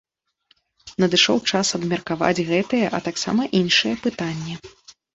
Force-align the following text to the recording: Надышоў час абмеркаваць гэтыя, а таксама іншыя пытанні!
Надышоў 1.03 1.37
час 1.51 1.67
абмеркаваць 1.79 2.45
гэтыя, 2.51 2.91
а 2.99 3.05
таксама 3.11 3.41
іншыя 3.63 3.93
пытанні! 4.09 4.63